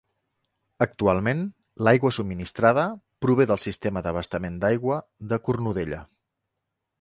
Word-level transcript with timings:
Actualment, 0.85 1.43
l'aigua 1.87 2.11
subministrada 2.17 2.85
prové 3.25 3.47
del 3.53 3.61
sistema 3.65 4.03
d'abastament 4.09 4.57
d'aigua 4.65 4.99
de 5.35 5.41
Cornudella. 5.51 6.03